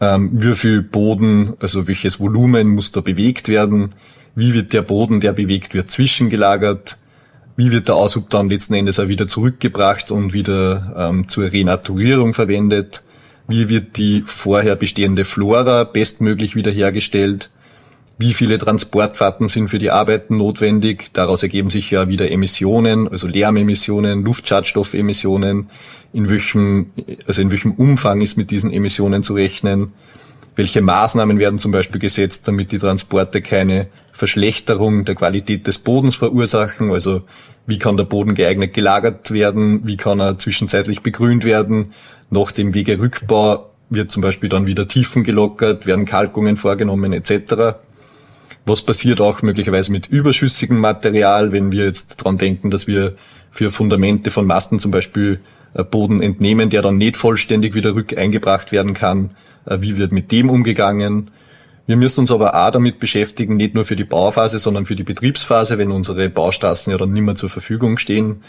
ähm, 0.00 0.30
wie 0.32 0.54
viel 0.54 0.82
Boden, 0.82 1.54
also 1.60 1.86
welches 1.86 2.20
Volumen 2.20 2.68
muss 2.68 2.92
da 2.92 3.00
bewegt 3.00 3.48
werden, 3.48 3.90
wie 4.34 4.54
wird 4.54 4.72
der 4.72 4.82
Boden, 4.82 5.20
der 5.20 5.32
bewegt 5.32 5.74
wird, 5.74 5.90
zwischengelagert, 5.90 6.96
wie 7.56 7.70
wird 7.70 7.88
der 7.88 7.94
Aushub 7.94 8.30
dann 8.30 8.48
letzten 8.48 8.74
Endes 8.74 8.98
auch 8.98 9.08
wieder 9.08 9.28
zurückgebracht 9.28 10.10
und 10.10 10.32
wieder 10.32 10.94
ähm, 10.96 11.28
zur 11.28 11.52
Renaturierung 11.52 12.34
verwendet, 12.34 13.02
wie 13.46 13.68
wird 13.68 13.96
die 13.96 14.22
vorher 14.24 14.74
bestehende 14.74 15.24
Flora 15.24 15.84
bestmöglich 15.84 16.56
wiederhergestellt, 16.56 17.50
wie 18.16 18.32
viele 18.32 18.58
Transportfahrten 18.58 19.48
sind 19.48 19.68
für 19.68 19.78
die 19.78 19.90
Arbeiten 19.90 20.36
notwendig. 20.36 21.12
Daraus 21.12 21.42
ergeben 21.42 21.70
sich 21.70 21.90
ja 21.90 22.08
wieder 22.08 22.30
Emissionen, 22.30 23.08
also 23.08 23.26
Lärmemissionen, 23.26 24.24
Luftschadstoffemissionen. 24.24 25.68
In 26.12 26.30
welchem, 26.30 26.90
also 27.26 27.42
in 27.42 27.50
welchem 27.50 27.72
Umfang 27.72 28.20
ist 28.20 28.36
mit 28.36 28.50
diesen 28.52 28.70
Emissionen 28.70 29.24
zu 29.24 29.34
rechnen? 29.34 29.92
Welche 30.56 30.80
Maßnahmen 30.80 31.40
werden 31.40 31.58
zum 31.58 31.72
Beispiel 31.72 32.00
gesetzt, 32.00 32.46
damit 32.46 32.70
die 32.70 32.78
Transporte 32.78 33.42
keine 33.42 33.88
Verschlechterung 34.12 35.04
der 35.04 35.16
Qualität 35.16 35.66
des 35.66 35.78
Bodens 35.78 36.14
verursachen? 36.14 36.92
Also 36.92 37.22
wie 37.66 37.78
kann 37.78 37.96
der 37.96 38.04
Boden 38.04 38.34
geeignet 38.34 38.72
gelagert 38.72 39.32
werden? 39.32 39.80
Wie 39.84 39.96
kann 39.96 40.20
er 40.20 40.38
zwischenzeitlich 40.38 41.02
begrünt 41.02 41.44
werden? 41.44 41.92
Nach 42.30 42.52
dem 42.52 42.74
Wegerückbau 42.74 43.70
wird 43.90 44.12
zum 44.12 44.22
Beispiel 44.22 44.48
dann 44.48 44.68
wieder 44.68 44.86
Tiefen 44.86 45.24
gelockert, 45.24 45.86
werden 45.86 46.04
Kalkungen 46.04 46.56
vorgenommen 46.56 47.12
etc. 47.12 47.76
Was 48.66 48.82
passiert 48.82 49.20
auch 49.20 49.42
möglicherweise 49.42 49.92
mit 49.92 50.06
überschüssigem 50.06 50.78
Material, 50.78 51.52
wenn 51.52 51.70
wir 51.70 51.84
jetzt 51.84 52.16
dran 52.16 52.38
denken, 52.38 52.70
dass 52.70 52.86
wir 52.86 53.14
für 53.50 53.70
Fundamente 53.70 54.30
von 54.30 54.46
Masten 54.46 54.78
zum 54.78 54.90
Beispiel 54.90 55.40
äh, 55.74 55.84
Boden 55.84 56.22
entnehmen, 56.22 56.70
der 56.70 56.82
dann 56.82 56.96
nicht 56.96 57.16
vollständig 57.16 57.74
wieder 57.74 57.94
rückeingebracht 57.94 58.72
werden 58.72 58.94
kann. 58.94 59.30
Äh, 59.66 59.78
wie 59.80 59.98
wird 59.98 60.12
mit 60.12 60.32
dem 60.32 60.48
umgegangen? 60.48 61.30
Wir 61.86 61.96
müssen 61.96 62.20
uns 62.20 62.30
aber 62.30 62.54
auch 62.54 62.70
damit 62.70 62.98
beschäftigen, 62.98 63.56
nicht 63.56 63.74
nur 63.74 63.84
für 63.84 63.96
die 63.96 64.04
Bauphase, 64.04 64.58
sondern 64.58 64.86
für 64.86 64.96
die 64.96 65.02
Betriebsphase, 65.02 65.76
wenn 65.76 65.90
unsere 65.90 66.30
Baustraßen 66.30 66.90
ja 66.90 66.96
dann 66.96 67.12
nicht 67.12 67.22
mehr 67.22 67.34
zur 67.34 67.50
Verfügung 67.50 67.98
stehen, 67.98 68.42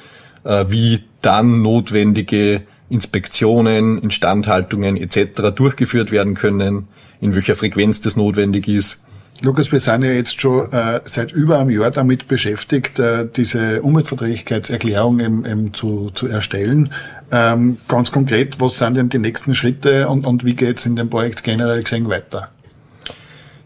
äh, 0.46 0.66
wie 0.70 1.02
dann 1.22 1.62
notwendige 1.62 2.62
Inspektionen, 2.90 3.98
Instandhaltungen 3.98 4.96
etc. 4.96 5.52
durchgeführt 5.54 6.12
werden 6.12 6.36
können, 6.36 6.88
in 7.20 7.36
welcher 7.36 7.56
Frequenz 7.56 8.00
das 8.00 8.16
notwendig 8.16 8.70
ist 8.70 9.05
Lukas, 9.42 9.72
wir 9.72 9.82
sind 9.82 10.04
ja 10.04 10.12
jetzt 10.12 10.40
schon 10.40 10.72
äh, 10.72 11.02
seit 11.04 11.34
über 11.34 11.60
einem 11.60 11.70
Jahr 11.70 11.92
damit 11.92 12.28
beschäftigt, 12.28 13.00
äh, 13.00 13.28
diese 13.28 13.82
Umweltverträglichkeitserklärung 13.82 15.20
eben, 15.20 15.46
eben 15.46 15.74
zu, 15.74 16.10
zu 16.14 16.28
erstellen. 16.28 16.94
Ähm, 17.32 17.78
ganz 17.88 18.12
konkret, 18.12 18.62
was 18.62 18.78
sind 18.78 18.96
denn 18.96 19.10
die 19.10 19.20
nächsten 19.20 19.54
Schritte 19.54 20.08
und, 20.08 20.26
und 20.26 20.46
wie 20.46 20.56
geht's 20.56 20.86
in 20.86 20.96
dem 20.96 21.10
Projekt 21.10 21.44
generell 21.44 21.84
gesehen 21.84 22.08
weiter? 22.08 22.50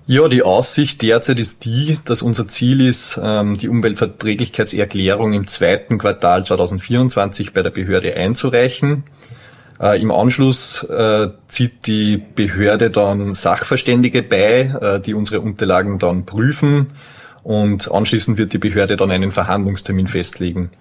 Ja, 0.08 0.28
die 0.28 0.42
Aussicht 0.42 1.04
derzeit 1.04 1.40
ist 1.40 1.66
die, 1.66 1.96
dass 2.04 2.24
unser 2.24 2.48
Ziel 2.48 2.82
ist, 2.82 3.20
ähm, 3.24 3.56
die 3.56 3.70
Umweltverträglichkeitserklärung 3.70 5.34
im 5.34 5.46
zweiten 5.46 6.00
Quartal 6.00 6.44
2024 6.44 7.54
bei 7.54 7.62
der 7.62 7.70
Behörde 7.70 8.16
einzureichen. 8.16 9.04
Äh, 9.80 10.02
Im 10.02 10.12
Anschluss 10.12 10.84
äh, 10.84 11.30
zieht 11.48 11.88
die 11.88 12.18
Behörde 12.18 12.90
dann 12.90 13.34
Sachverständige 13.36 14.24
bei, 14.24 14.74
äh, 14.82 15.00
die 15.00 15.14
unsere 15.14 15.42
Unterlagen 15.42 16.00
dann 16.00 16.26
prüfen 16.26 16.88
und 17.44 17.92
anschließend 17.92 18.38
wird 18.38 18.54
die 18.54 18.58
Behörde 18.58 18.98
dann 18.98 19.12
einen 19.12 19.32
Verhandlungstermin 19.32 20.08
festlegen. 20.08 20.72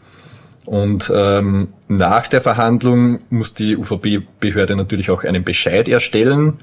Und 0.65 1.11
ähm, 1.15 1.69
nach 1.89 2.27
der 2.27 2.43
Verhandlung 2.43 3.21
muss 3.31 3.55
die 3.55 3.77
UVB-Behörde 3.77 4.77
natürlich 4.77 5.11
auch 5.11 5.25
einen 5.25 5.43
Bescheid 5.43 5.89
erstellen. 5.89 6.59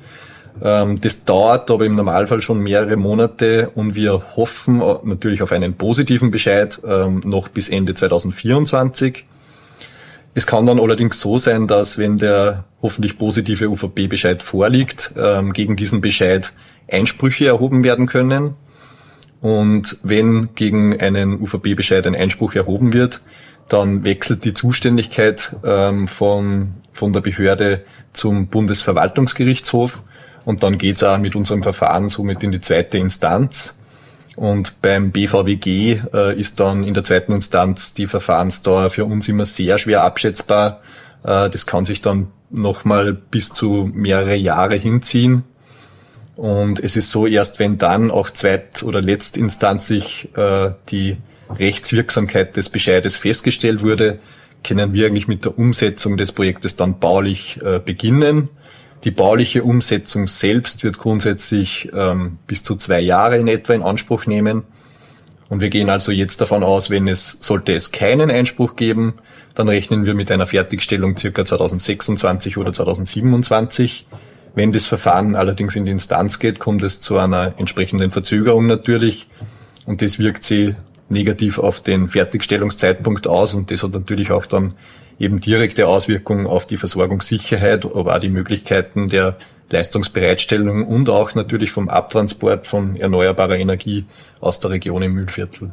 Ähm, 0.61 1.01
das 1.01 1.25
dauert 1.25 1.71
aber 1.71 1.85
im 1.85 1.95
Normalfall 1.95 2.41
schon 2.41 2.59
mehrere 2.59 2.97
Monate 2.97 3.71
und 3.73 3.95
wir 3.95 4.21
hoffen 4.35 4.81
äh, 4.81 4.95
natürlich 5.03 5.41
auf 5.41 5.51
einen 5.51 5.73
positiven 5.73 6.29
Bescheid 6.29 6.79
ähm, 6.85 7.21
noch 7.25 7.47
bis 7.47 7.69
Ende 7.69 7.95
2024. 7.95 9.25
Es 10.37 10.45
kann 10.45 10.65
dann 10.65 10.81
allerdings 10.81 11.21
so 11.21 11.37
sein, 11.37 11.65
dass 11.65 11.97
wenn 11.97 12.17
der 12.17 12.65
hoffentlich 12.81 13.17
positive 13.17 13.69
UVP-Bescheid 13.69 14.43
vorliegt, 14.43 15.11
ähm, 15.17 15.53
gegen 15.53 15.77
diesen 15.77 16.01
Bescheid 16.01 16.53
Einsprüche 16.91 17.47
erhoben 17.47 17.85
werden 17.85 18.05
können. 18.05 18.55
Und 19.39 19.97
wenn 20.03 20.49
gegen 20.53 20.99
einen 20.99 21.39
UVP-Bescheid 21.41 22.05
ein 22.05 22.15
Einspruch 22.15 22.53
erhoben 22.53 22.91
wird, 22.91 23.21
dann 23.69 24.03
wechselt 24.03 24.43
die 24.43 24.53
Zuständigkeit 24.53 25.55
ähm, 25.63 26.07
von, 26.09 26.73
von 26.91 27.13
der 27.13 27.21
Behörde 27.21 27.85
zum 28.11 28.47
Bundesverwaltungsgerichtshof 28.47 30.03
und 30.43 30.63
dann 30.63 30.77
geht's 30.77 31.03
auch 31.03 31.17
mit 31.17 31.35
unserem 31.35 31.63
Verfahren 31.63 32.09
somit 32.09 32.43
in 32.43 32.51
die 32.51 32.61
zweite 32.61 32.97
Instanz. 32.97 33.75
Und 34.35 34.81
beim 34.81 35.11
BVWG 35.11 35.99
äh, 36.13 36.39
ist 36.39 36.59
dann 36.59 36.83
in 36.83 36.93
der 36.93 37.03
zweiten 37.03 37.31
Instanz 37.31 37.93
die 37.93 38.07
Verfahrensdauer 38.07 38.89
für 38.89 39.05
uns 39.05 39.29
immer 39.29 39.45
sehr 39.45 39.77
schwer 39.77 40.03
abschätzbar. 40.03 40.81
Äh, 41.23 41.49
das 41.49 41.65
kann 41.65 41.85
sich 41.85 42.01
dann 42.01 42.27
nochmal 42.49 43.13
bis 43.13 43.49
zu 43.51 43.89
mehrere 43.93 44.35
Jahre 44.35 44.75
hinziehen. 44.75 45.43
Und 46.35 46.81
es 46.81 46.97
ist 46.97 47.11
so, 47.11 47.27
erst 47.27 47.59
wenn 47.59 47.77
dann 47.77 48.11
auch 48.11 48.29
zweit- 48.29 48.83
oder 48.83 49.01
letztinstanzlich 49.01 50.29
äh, 50.35 50.71
die 50.89 51.17
Rechtswirksamkeit 51.57 52.57
des 52.57 52.69
Bescheides 52.69 53.15
festgestellt 53.15 53.83
wurde, 53.83 54.19
können 54.63 54.93
wir 54.93 55.07
eigentlich 55.07 55.27
mit 55.27 55.45
der 55.45 55.57
Umsetzung 55.57 56.17
des 56.17 56.31
Projektes 56.31 56.75
dann 56.75 56.99
baulich 56.99 57.61
äh, 57.63 57.79
beginnen. 57.79 58.49
Die 59.05 59.11
bauliche 59.11 59.63
Umsetzung 59.63 60.25
selbst 60.25 60.83
wird 60.83 60.97
grundsätzlich 60.97 61.89
ähm, 61.93 62.39
bis 62.47 62.63
zu 62.63 62.75
zwei 62.75 62.99
Jahre 62.99 63.37
in 63.37 63.47
etwa 63.47 63.73
in 63.73 63.83
Anspruch 63.83 64.25
nehmen. 64.25 64.63
Und 65.47 65.61
wir 65.61 65.69
gehen 65.69 65.91
also 65.91 66.11
jetzt 66.11 66.41
davon 66.41 66.63
aus, 66.63 66.89
wenn 66.89 67.07
es, 67.07 67.37
sollte 67.39 67.73
es 67.73 67.91
keinen 67.91 68.31
Einspruch 68.31 68.75
geben, 68.75 69.13
dann 69.53 69.69
rechnen 69.69 70.07
wir 70.07 70.15
mit 70.15 70.31
einer 70.31 70.47
Fertigstellung 70.47 71.15
circa 71.17 71.45
2026 71.45 72.57
oder 72.57 72.73
2027. 72.73 74.07
Wenn 74.55 74.71
das 74.71 74.87
Verfahren 74.87 75.35
allerdings 75.35 75.75
in 75.75 75.85
die 75.85 75.91
Instanz 75.91 76.39
geht, 76.39 76.57
kommt 76.57 76.81
es 76.81 76.99
zu 76.99 77.19
einer 77.19 77.53
entsprechenden 77.57 78.09
Verzögerung 78.09 78.65
natürlich. 78.65 79.27
Und 79.85 80.01
das 80.01 80.17
wirkt 80.17 80.43
sich 80.43 80.73
negativ 81.09 81.59
auf 81.59 81.81
den 81.81 82.09
Fertigstellungszeitpunkt 82.09 83.27
aus 83.27 83.53
und 83.53 83.71
das 83.71 83.83
hat 83.83 83.91
natürlich 83.91 84.31
auch 84.31 84.45
dann 84.45 84.73
eben 85.19 85.39
direkte 85.39 85.87
Auswirkungen 85.87 86.47
auf 86.47 86.65
die 86.65 86.77
Versorgungssicherheit, 86.77 87.85
aber 87.85 88.15
auch 88.15 88.19
die 88.19 88.29
Möglichkeiten 88.29 89.07
der 89.07 89.37
Leistungsbereitstellung 89.69 90.85
und 90.85 91.09
auch 91.09 91.33
natürlich 91.35 91.71
vom 91.71 91.89
Abtransport 91.89 92.67
von 92.67 92.95
erneuerbarer 92.95 93.57
Energie 93.57 94.05
aus 94.39 94.59
der 94.59 94.71
Region 94.71 95.01
im 95.01 95.13
Mühlviertel. 95.13 95.71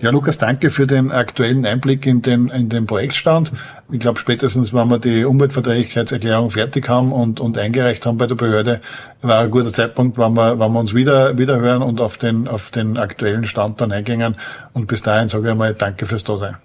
Ja, 0.00 0.10
Lukas, 0.10 0.36
danke 0.36 0.68
für 0.68 0.86
den 0.86 1.10
aktuellen 1.10 1.64
Einblick 1.64 2.04
in 2.04 2.20
den, 2.20 2.48
in 2.48 2.68
den 2.68 2.86
Projektstand. 2.86 3.52
Ich 3.90 3.98
glaube, 3.98 4.20
spätestens, 4.20 4.74
wenn 4.74 4.88
wir 4.88 4.98
die 4.98 5.24
Umweltverträglichkeitserklärung 5.24 6.50
fertig 6.50 6.88
haben 6.88 7.12
und, 7.12 7.40
und 7.40 7.56
eingereicht 7.56 8.04
haben 8.04 8.18
bei 8.18 8.26
der 8.26 8.34
Behörde, 8.34 8.82
war 9.22 9.40
ein 9.40 9.50
guter 9.50 9.72
Zeitpunkt, 9.72 10.18
wenn 10.18 10.34
wir, 10.34 10.58
wenn 10.58 10.72
wir 10.72 10.80
uns 10.80 10.92
wieder, 10.92 11.38
wieder 11.38 11.58
hören 11.60 11.82
und 11.82 12.02
auf 12.02 12.18
den, 12.18 12.46
auf 12.46 12.70
den 12.70 12.98
aktuellen 12.98 13.46
Stand 13.46 13.80
dann 13.80 13.90
eingängen. 13.90 14.36
Und 14.74 14.86
bis 14.86 15.00
dahin 15.00 15.30
sage 15.30 15.46
ich 15.46 15.50
einmal 15.50 15.72
Danke 15.72 16.04
fürs 16.04 16.24
Dasein. 16.24 16.56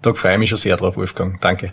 Da 0.00 0.14
freue 0.14 0.32
ich 0.32 0.38
mich 0.38 0.48
schon 0.48 0.58
sehr 0.58 0.76
drauf, 0.78 0.96
Wolfgang. 0.96 1.38
Danke. 1.42 1.72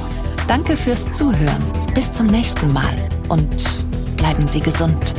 Danke 0.51 0.75
fürs 0.75 1.09
Zuhören. 1.13 1.63
Bis 1.95 2.11
zum 2.11 2.27
nächsten 2.27 2.73
Mal 2.73 2.93
und 3.29 3.47
bleiben 4.17 4.49
Sie 4.49 4.59
gesund. 4.59 5.13